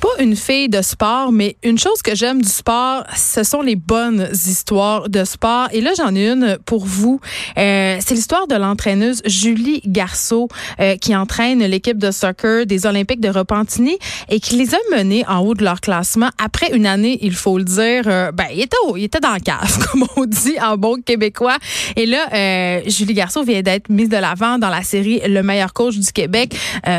[0.00, 3.74] Pas une fille de sport, mais une chose que j'aime du sport, ce sont les
[3.74, 5.68] bonnes histoires de sport.
[5.72, 7.20] Et là, j'en ai une pour vous.
[7.56, 13.20] Euh, c'est l'histoire de l'entraîneuse Julie Garceau euh, qui entraîne l'équipe de soccer des Olympiques
[13.20, 17.18] de Repentigny et qui les a menés en haut de leur classement après une année,
[17.22, 18.04] il faut le dire.
[18.06, 21.56] Euh, ben, il était, il était dans le cave, comme on dit en bon québécois.
[21.96, 25.96] Et là, Julie Garceau vient d'être mise de l'avant dans la série Le meilleur coach
[25.96, 26.54] du Québec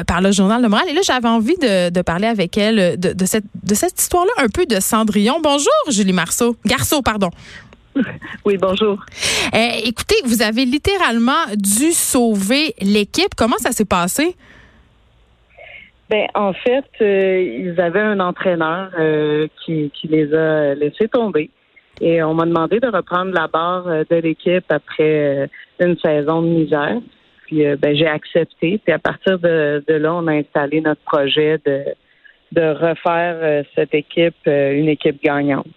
[0.06, 0.90] par le Journal de Montréal.
[0.90, 4.50] Et là, j'avais envie de, de parler avec elle de, cette, de cette histoire-là, un
[4.50, 5.40] peu de Cendrillon.
[5.42, 6.56] Bonjour, Julie Marceau.
[6.66, 7.30] Garceau, pardon.
[8.46, 9.04] Oui, bonjour.
[9.54, 13.36] Euh, écoutez, vous avez littéralement dû sauver l'équipe.
[13.36, 14.36] Comment ça s'est passé?
[16.10, 21.52] Ben, en fait, euh, ils avaient un entraîneur euh, qui, qui, les a laissés tomber.
[22.02, 26.98] Et on m'a demandé de reprendre la barre de l'équipe après une saison de misère.
[27.46, 28.80] Puis ben, j'ai accepté.
[28.84, 31.84] Puis à partir de, de, là, on a installé notre projet de
[32.52, 35.68] de refaire euh, cette équipe euh, une équipe gagnante.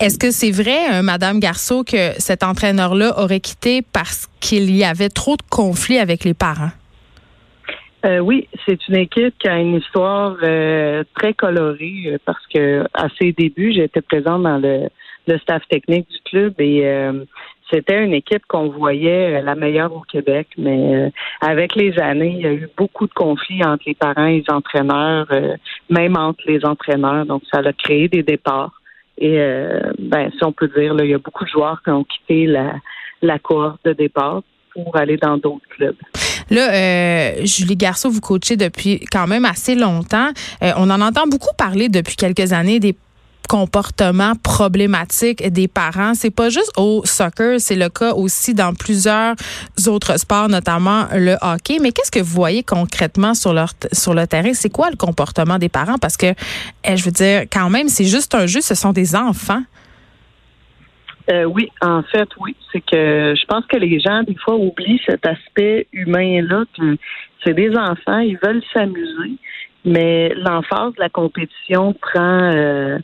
[0.00, 4.84] Est-ce que c'est vrai, euh, Madame Garceau, que cet entraîneur-là aurait quitté parce qu'il y
[4.84, 6.70] avait trop de conflits avec les parents?
[8.22, 10.38] oui, c'est une équipe qui a une histoire
[11.16, 14.88] très colorée parce que à ses débuts, j'étais présente dans le,
[15.26, 16.84] le staff technique du club et
[17.72, 22.34] c'était une équipe qu'on voyait euh, la meilleure au Québec, mais euh, avec les années,
[22.36, 25.56] il y a eu beaucoup de conflits entre les parents et les entraîneurs, euh,
[25.88, 27.26] même entre les entraîneurs.
[27.26, 28.72] Donc, ça a créé des départs.
[29.22, 29.36] Et
[29.98, 32.76] ben, si on peut dire, il y a beaucoup de joueurs qui ont quitté la,
[33.20, 34.40] la cohorte de départ
[34.72, 35.96] pour aller dans d'autres clubs.
[36.48, 40.30] Là, Julie Garceau, vous coachez depuis quand même assez longtemps.
[40.62, 42.96] on en entend beaucoup parler depuis quelques années des
[43.50, 46.14] comportement problématique des parents.
[46.14, 49.34] C'est pas juste au soccer, c'est le cas aussi dans plusieurs
[49.88, 51.78] autres sports, notamment le hockey.
[51.82, 54.54] Mais qu'est-ce que vous voyez concrètement sur leur sur le terrain?
[54.54, 55.98] C'est quoi le comportement des parents?
[55.98, 56.28] Parce que
[56.84, 59.62] eh, je veux dire, quand même, c'est juste un jeu, ce sont des enfants.
[61.32, 62.54] Euh, oui, en fait, oui.
[62.72, 66.64] C'est que je pense que les gens, des fois, oublient cet aspect humain-là.
[67.42, 69.32] C'est des enfants, ils veulent s'amuser,
[69.84, 72.98] mais l'emphase de la compétition prend euh,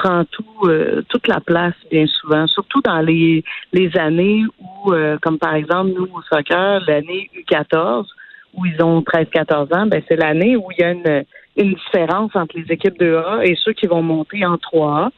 [0.00, 3.42] prend tout euh, toute la place bien souvent, surtout dans les,
[3.72, 8.06] les années où, euh, comme par exemple nous au soccer, l'année U14
[8.54, 11.24] où ils ont 13-14 ans, ben c'est l'année où il y a une,
[11.56, 15.10] une différence entre les équipes de A et ceux qui vont monter en 3A.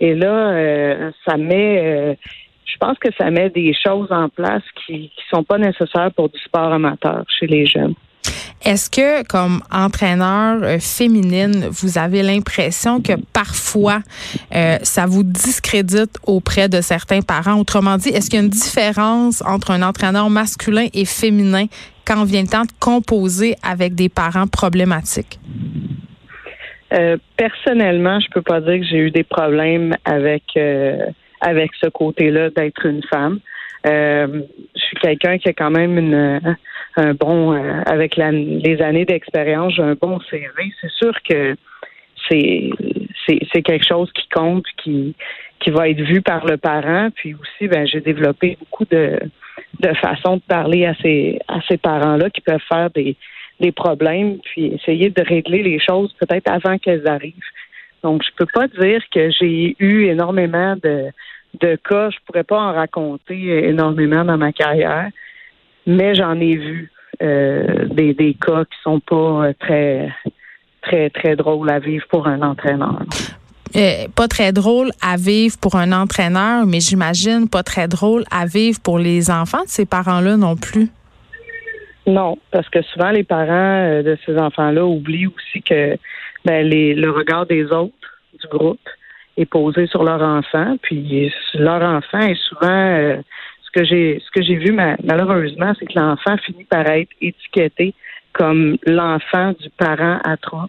[0.00, 2.16] Et là, euh, ça met,
[2.64, 6.28] je pense que ça met des choses en place qui qui sont pas nécessaires pour
[6.28, 7.94] du sport amateur chez les jeunes.
[8.62, 14.00] Est-ce que, comme entraîneur euh, féminine, vous avez l'impression que parfois
[14.54, 17.58] euh, ça vous discrédite auprès de certains parents?
[17.58, 21.66] Autrement dit, est-ce qu'il y a une différence entre un entraîneur masculin et féminin
[22.06, 25.38] quand vient le temps de composer avec des parents problématiques?
[26.92, 30.42] Euh, personnellement, je peux pas dire que j'ai eu des problèmes avec
[31.40, 33.40] avec ce côté-là d'être une femme.
[33.84, 36.56] Je suis quelqu'un qui a quand même une
[36.96, 40.72] un bon, euh, avec les années d'expérience, j'ai un bon CV.
[40.80, 41.56] C'est sûr que
[42.28, 42.70] c'est,
[43.26, 45.14] c'est, quelque chose qui compte, qui,
[45.60, 47.08] qui va être vu par le parent.
[47.14, 49.18] Puis aussi, ben, j'ai développé beaucoup de,
[49.80, 53.16] de façons de parler à ces, à ces parents-là qui peuvent faire des,
[53.60, 57.34] des problèmes, puis essayer de régler les choses peut-être avant qu'elles arrivent.
[58.02, 61.10] Donc, je peux pas dire que j'ai eu énormément de,
[61.60, 62.10] de cas.
[62.10, 65.10] Je pourrais pas en raconter énormément dans ma carrière
[65.86, 66.90] mais j'en ai vu
[67.22, 70.08] euh, des, des cas qui sont pas euh, très
[70.82, 73.02] très très drôles à vivre pour un entraîneur.
[73.76, 78.46] Euh, pas très drôle à vivre pour un entraîneur, mais j'imagine pas très drôle à
[78.46, 80.88] vivre pour les enfants de ces parents-là non plus.
[82.06, 85.96] Non, parce que souvent les parents de ces enfants-là oublient aussi que
[86.44, 87.94] ben, les, le regard des autres
[88.40, 88.80] du groupe
[89.36, 93.22] est posé sur leur enfant, puis leur enfant est souvent
[93.62, 97.94] ce que j'ai ce que j'ai vu malheureusement, c'est que l'enfant finit par être étiqueté
[98.32, 100.68] comme l'enfant du parent à trop.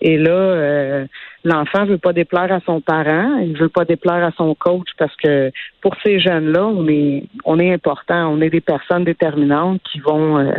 [0.00, 1.06] Et là, euh,
[1.44, 5.14] l'enfant veut pas déplaire à son parent, il veut pas déplaire à son coach parce
[5.16, 5.50] que
[5.80, 10.38] pour ces jeunes-là, on est on est important, on est des personnes déterminantes qui vont
[10.38, 10.52] euh,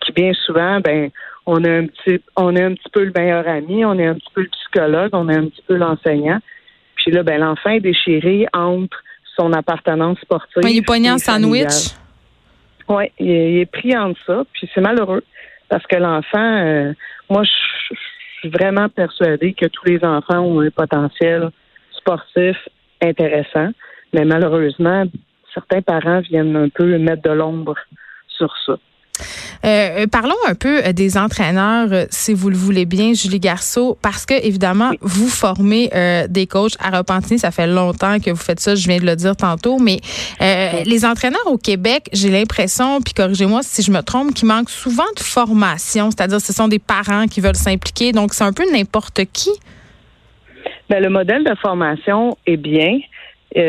[0.00, 1.10] qui bien souvent, ben
[1.46, 4.14] on est un petit on est un petit peu le meilleur ami, on est un
[4.14, 6.38] petit peu le psychologue, on est un petit peu l'enseignant.
[7.04, 8.96] Puis là, ben l'enfant est déchiré entre
[9.36, 10.62] son appartenance sportive.
[10.62, 11.92] il est poigné en sandwich?
[12.88, 15.22] Oui, il, est pris entre ça, puis c'est malheureux
[15.68, 16.92] parce que l'enfant, euh,
[17.28, 17.96] moi, je
[18.40, 21.50] suis vraiment persuadée que tous les enfants ont un potentiel
[21.92, 22.56] sportif
[23.02, 23.70] intéressant,
[24.14, 25.04] mais malheureusement,
[25.52, 27.76] certains parents viennent un peu mettre de l'ombre
[28.28, 28.78] sur ça.
[29.64, 33.96] Euh, euh, parlons un peu euh, des entraîneurs, si vous le voulez bien, Julie Garceau,
[34.02, 35.90] parce que évidemment, vous formez
[36.28, 37.38] des coachs à Repentigny.
[37.38, 39.98] Ça fait longtemps que vous faites ça, je viens de le dire tantôt, mais
[40.40, 45.04] les entraîneurs au Québec, j'ai l'impression, puis corrigez-moi si je me trompe, qu'il manque souvent
[45.16, 49.22] de formation, c'est-à-dire ce sont des parents qui veulent s'impliquer, donc c'est un peu n'importe
[49.32, 49.50] qui.
[50.90, 52.98] Bien, le modèle de formation est bien.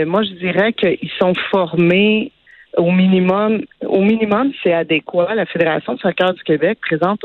[0.06, 2.32] moi, je dirais qu'ils sont formés
[2.78, 5.34] au minimum, au minimum, c'est adéquat.
[5.36, 7.22] La Fédération de soccer du Québec présente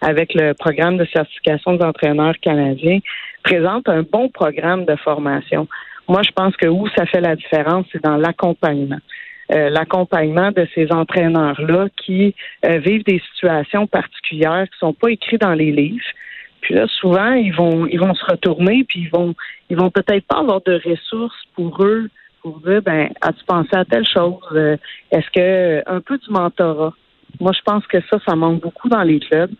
[0.00, 2.98] avec le programme de certification des entraîneurs canadiens,
[3.42, 5.68] présente un bon programme de formation.
[6.08, 8.98] Moi, je pense que où ça fait la différence, c'est dans l'accompagnement.
[9.52, 12.34] Euh, l'accompagnement de ces entraîneurs-là qui
[12.64, 16.04] euh, vivent des situations particulières qui sont pas écrites dans les livres.
[16.62, 19.34] Puis là, souvent, ils vont, ils vont se retourner, puis ils vont,
[19.70, 22.08] ils vont peut-être pas avoir de ressources pour eux
[22.84, 24.40] ben, as-tu pensé à telle chose?
[24.52, 24.76] Euh,
[25.10, 26.92] est-ce que un peu du mentorat?
[27.40, 29.50] Moi, je pense que ça, ça manque beaucoup dans les clubs.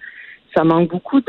[0.56, 1.20] Ça manque beaucoup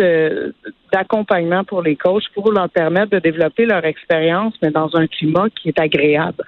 [0.94, 5.50] d'accompagnement pour les coachs pour leur permettre de développer leur expérience, mais dans un climat
[5.50, 6.45] qui est agréable.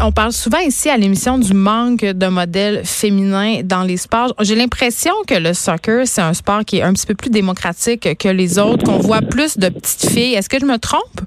[0.00, 4.34] On parle souvent ici à l'émission du manque de modèles féminins dans les sports.
[4.40, 8.16] J'ai l'impression que le soccer, c'est un sport qui est un petit peu plus démocratique
[8.16, 10.34] que les autres, qu'on voit plus de petites filles.
[10.34, 11.20] Est-ce que je me trompe?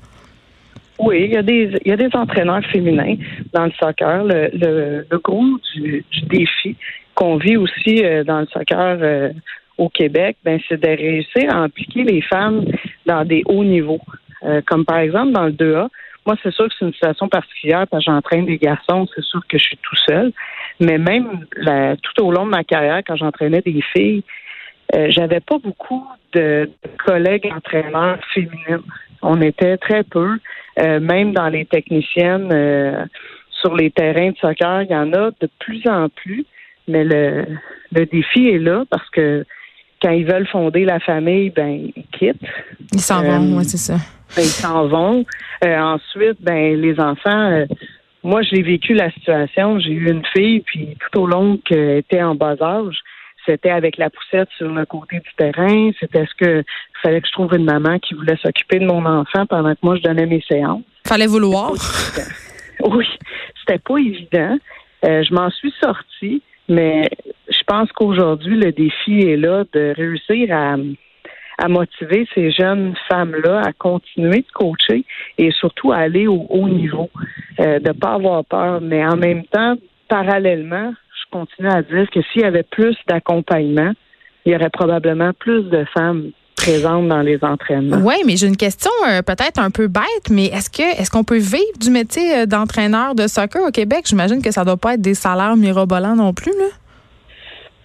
[0.98, 3.16] Oui, il y a des il y a des entraîneurs féminins
[3.54, 4.24] dans le soccer.
[4.24, 4.50] Le,
[5.10, 5.44] le, gros
[5.74, 6.76] du, défi
[7.14, 9.30] qu'on vit aussi euh, dans le soccer euh,
[9.78, 12.66] au Québec, ben c'est de réussir à impliquer les femmes
[13.06, 14.00] dans des hauts niveaux.
[14.44, 15.90] Euh, comme par exemple dans le 2A.
[16.26, 19.42] Moi, c'est sûr que c'est une situation particulière parce que j'entraîne des garçons, c'est sûr
[19.48, 20.32] que je suis tout seul.
[20.80, 21.46] Mais même
[22.02, 24.24] tout au long de ma carrière, quand j'entraînais des filles,
[25.10, 26.04] j'avais pas beaucoup
[26.34, 26.68] de
[27.06, 28.82] collègues entraîneurs féminines.
[29.22, 30.38] On était très peu.
[30.80, 33.06] Euh, même dans les techniciennes euh,
[33.50, 36.46] sur les terrains de soccer, il y en a de plus en plus.
[36.88, 37.46] Mais le,
[37.92, 39.46] le défi est là parce que
[40.02, 42.42] quand ils veulent fonder la famille, ben ils quittent.
[42.94, 43.96] Ils s'en vont, oui, c'est ça.
[44.36, 45.26] Ben, ils s'en vont.
[45.64, 47.66] Euh, ensuite, ben les enfants.
[48.24, 49.80] moi, j'ai vécu la situation.
[49.80, 52.98] J'ai eu une fille, puis tout au long qu'elle était en bas âge,
[53.46, 55.92] c'était avec la poussette sur le côté du terrain.
[56.00, 56.64] C'était ce que
[57.02, 59.96] fallait que je trouve une maman qui voulait s'occuper de mon enfant pendant que moi
[59.96, 60.84] je donnais mes séances.
[61.06, 61.74] Fallait vouloir.
[62.84, 63.08] Oui,
[63.60, 64.58] c'était pas évident.
[65.06, 67.10] Euh, je m'en suis sortie, mais
[67.48, 70.76] je pense qu'aujourd'hui le défi est là de réussir à,
[71.58, 75.06] à motiver ces jeunes femmes-là à continuer de coacher
[75.38, 77.10] et surtout à aller au haut niveau,
[77.60, 79.76] euh, de pas avoir peur, mais en même temps,
[80.10, 80.94] parallèlement,
[81.26, 83.92] je continue à dire que s'il y avait plus d'accompagnement,
[84.46, 87.98] il y aurait probablement plus de femmes présentes dans les entraînements.
[87.98, 91.24] Oui, mais j'ai une question euh, peut-être un peu bête, mais est-ce que est-ce qu'on
[91.24, 94.06] peut vivre du métier euh, d'entraîneur de soccer au Québec?
[94.06, 96.68] J'imagine que ça ne doit pas être des salaires mirobolants non plus, là.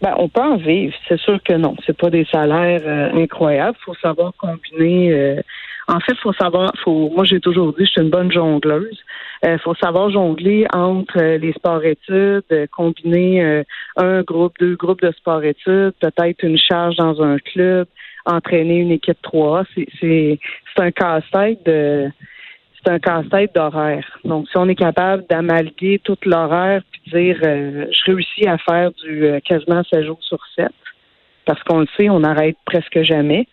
[0.02, 1.76] Ben, on peut en vivre, c'est sûr que non.
[1.84, 3.76] C'est pas des salaires euh, incroyables.
[3.82, 5.42] Il faut savoir combiner
[5.90, 8.98] en fait, faut savoir, faut, moi j'ai toujours dit, je suis une bonne jongleuse.
[9.44, 13.64] Euh, faut savoir jongler entre euh, les sports-études, euh, combiner
[13.96, 17.88] un groupe, deux groupes de sport-études, peut-être une charge dans un club,
[18.24, 19.64] entraîner une équipe 3
[20.00, 20.38] C'est,
[20.78, 22.08] un casse-tête de
[22.82, 24.18] c'est un casse-tête d'horaire.
[24.24, 29.28] Donc, si on est capable d'amalguer tout l'horaire puis dire je réussis à faire du
[29.44, 30.68] quasiment 7 jours sur 7,
[31.46, 33.46] parce qu'on le sait, on n'arrête presque jamais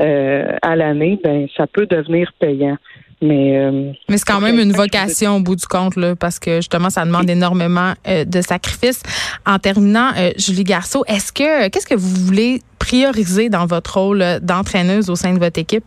[0.00, 2.76] euh, à l'année, ben ça peut devenir payant.
[3.22, 6.56] Mais, euh, Mais c'est quand même une vocation au bout du compte, là, parce que
[6.56, 9.02] justement, ça demande énormément euh, de sacrifices.
[9.46, 15.08] En terminant, Julie Garceau, est-ce que qu'est-ce que vous voulez prioriser dans votre rôle d'entraîneuse
[15.08, 15.84] au sein de votre équipe?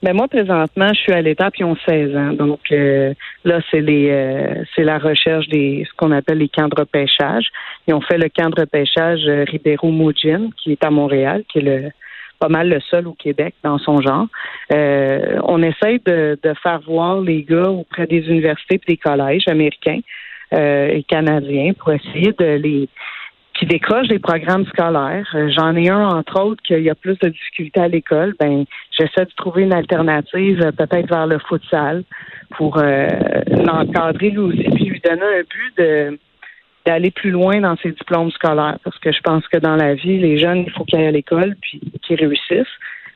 [0.00, 2.32] Ben moi, présentement, je suis à l'étape, ils ont 16 ans.
[2.32, 3.14] Donc euh,
[3.44, 7.48] là, c'est les euh, c'est la recherche des ce qu'on appelle les camps de repêchage.
[7.88, 9.92] Ils ont fait le camp de repêchage euh, Ribeiro
[10.62, 11.90] qui est à Montréal, qui est le
[12.38, 14.28] pas mal le seul au Québec dans son genre.
[14.70, 19.98] on essaie de, de faire voir les gars auprès des universités et des collèges américains
[20.52, 22.88] et canadiens pour essayer de les
[23.58, 25.28] qui décrochent des programmes scolaires.
[25.34, 28.34] Euh, j'en ai un, entre autres, qu'il a plus de difficultés à l'école.
[28.38, 28.64] Ben,
[28.96, 32.04] j'essaie de trouver une alternative, euh, peut-être vers le futsal,
[32.56, 33.08] pour euh,
[33.48, 36.18] l'encadrer lui aussi, puis lui donner un but de
[36.86, 38.78] d'aller plus loin dans ses diplômes scolaires.
[38.82, 41.10] Parce que je pense que dans la vie, les jeunes, il faut qu'ils aillent à
[41.10, 42.66] l'école, puis qu'ils réussissent.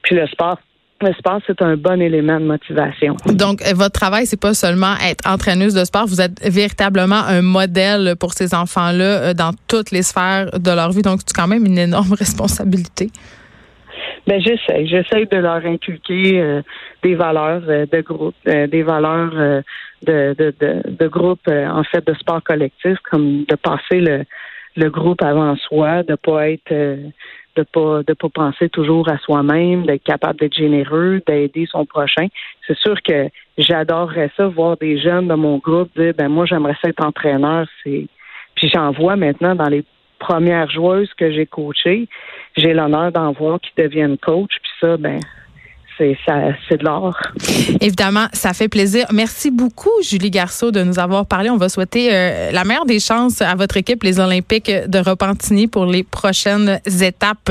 [0.03, 0.59] Puis le sport,
[1.03, 3.17] le sport, c'est un bon élément de motivation.
[3.27, 7.43] Donc, euh, votre travail, c'est pas seulement être entraîneuse de sport, vous êtes véritablement un
[7.43, 11.03] modèle pour ces enfants-là euh, dans toutes les sphères de leur vie.
[11.03, 13.11] Donc, c'est quand même une énorme responsabilité.
[14.27, 16.63] Ben j'essaie, j'essaie de leur inculquer euh,
[17.03, 19.33] des valeurs euh, de groupe, euh, des valeurs
[20.03, 24.25] de, de, de, de, groupe en fait de sport collectif, comme de passer le,
[24.77, 26.73] le groupe avant soi, de pas être
[27.57, 32.27] de pas de pas penser toujours à soi-même, d'être capable d'être généreux, d'aider son prochain.
[32.67, 33.29] C'est sûr que
[33.59, 37.67] j'adorerais ça voir des jeunes de mon groupe dire ben moi j'aimerais ça être entraîneur,
[37.83, 38.07] c'est
[38.55, 39.85] puis j'en vois maintenant dans les
[40.19, 42.09] premières joueuses que j'ai coachées,
[42.57, 44.53] j'ai l'honneur d'en voir qui deviennent coach.
[44.63, 45.19] Puis ça, ben,
[45.99, 47.17] c'est de l'or.
[47.81, 49.07] Évidemment, ça fait plaisir.
[49.13, 51.51] Merci beaucoup, Julie Garceau, de nous avoir parlé.
[51.51, 55.67] On va souhaiter euh, la meilleure des chances à votre équipe, les Olympiques de Repentigny,
[55.67, 57.51] pour les prochaines étapes.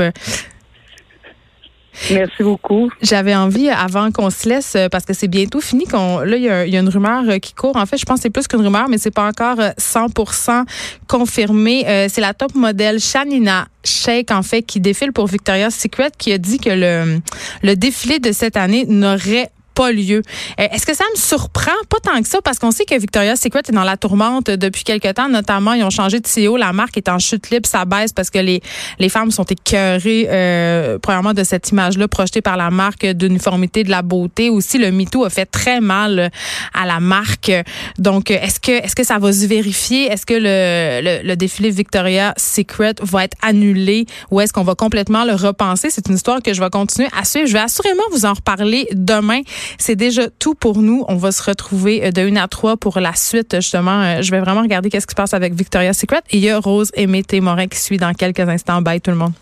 [2.10, 2.90] Merci beaucoup.
[3.02, 6.42] J'avais envie, avant qu'on se laisse, euh, parce que c'est bientôt fini, qu'on là, il
[6.42, 7.76] y, a, une rumeur euh, qui court.
[7.76, 10.64] En fait, je pense que c'est plus qu'une rumeur, mais c'est pas encore 100% euh,
[11.06, 11.84] confirmé.
[12.08, 16.38] c'est la top modèle Shanina Sheikh, en fait, qui défile pour Victoria's Secret, qui a
[16.38, 17.20] dit que le,
[17.62, 20.22] le défilé de cette année n'aurait pas lieu.
[20.60, 21.72] Euh, est-ce que ça me surprend?
[21.88, 24.84] Pas tant que ça, parce qu'on sait que Victoria's Secret est dans la tourmente depuis
[24.84, 25.28] quelque temps.
[25.28, 26.56] Notamment, ils ont changé de CEO.
[26.56, 27.68] La marque est en chute libre.
[27.68, 28.62] Ça baisse parce que les,
[28.98, 33.90] les femmes sont écœurées, euh, premièrement, de cette image-là projetée par la marque d'uniformité de
[33.90, 34.50] la beauté.
[34.50, 36.30] Aussi, le MeToo a fait très mal
[36.74, 37.52] à la marque.
[37.98, 40.06] Donc, est-ce que, est-ce que ça va se vérifier?
[40.06, 44.06] Est-ce que le, le, défilé Victoria's Secret va être annulé?
[44.30, 45.90] Ou est-ce qu'on va complètement le repenser?
[45.90, 47.46] C'est une histoire que je vais continuer à suivre.
[47.46, 49.40] Je vais assurément vous en reparler demain.
[49.78, 51.04] C'est déjà tout pour nous.
[51.08, 53.56] On va se retrouver euh, de 1 à 3 pour la suite.
[53.56, 56.22] Justement, euh, je vais vraiment regarder qu'est-ce qui se passe avec Victoria's Secret.
[56.30, 58.82] Et il y a Rose et Mété Morin qui suit dans quelques instants.
[58.82, 59.32] Bye tout le monde.